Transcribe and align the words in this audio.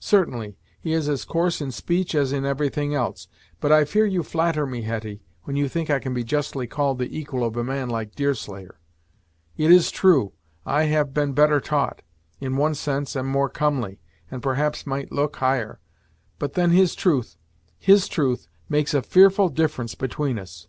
"Certainly, 0.00 0.56
he 0.80 0.92
is 0.92 1.08
as 1.08 1.24
coarse 1.24 1.60
in 1.60 1.70
speech 1.70 2.16
as 2.16 2.32
in 2.32 2.44
everything 2.44 2.96
else. 2.96 3.28
But 3.60 3.70
I 3.70 3.84
fear 3.84 4.04
you 4.04 4.24
flatter 4.24 4.66
me, 4.66 4.82
Hetty, 4.82 5.22
when 5.44 5.54
you 5.54 5.68
think 5.68 5.88
I 5.88 6.00
can 6.00 6.12
be 6.12 6.24
justly 6.24 6.66
called 6.66 6.98
the 6.98 7.16
equal 7.16 7.44
of 7.44 7.56
a 7.56 7.62
man 7.62 7.88
like 7.88 8.16
Deerslayer. 8.16 8.80
It 9.56 9.70
is 9.70 9.92
true, 9.92 10.32
I 10.66 10.86
have 10.86 11.14
been 11.14 11.32
better 11.32 11.60
taught; 11.60 12.02
in 12.40 12.56
one 12.56 12.74
sense 12.74 13.14
am 13.14 13.26
more 13.26 13.48
comely; 13.48 14.00
and 14.32 14.42
perhaps 14.42 14.84
might 14.84 15.12
look 15.12 15.36
higher; 15.36 15.78
but 16.40 16.54
then 16.54 16.72
his 16.72 16.96
truth 16.96 17.36
his 17.78 18.08
truth 18.08 18.48
makes 18.68 18.94
a 18.94 19.00
fearful 19.00 19.48
difference 19.48 19.94
between 19.94 20.40
us! 20.40 20.66